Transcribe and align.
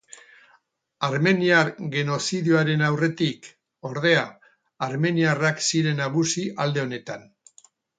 Armeniar 1.07 1.69
genozidioaren 1.97 2.83
aurretik, 2.89 3.53
ordea, 3.93 4.27
armeniarrak 4.91 5.67
ziren 5.71 6.05
nagusi 6.07 6.53
alde 6.67 6.89
honetan. 6.91 7.35